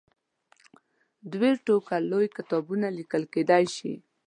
[1.31, 3.93] دوې ټوکه لوی کتابونه لیکل کېدلای شي.